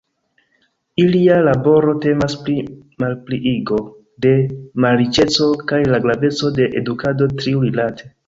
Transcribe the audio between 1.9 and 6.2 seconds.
temas pri “malpliigo de malriĉeco” kaj la